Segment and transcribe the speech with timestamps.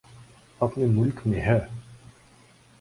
[0.59, 1.59] اپنے ملک میں ہے۔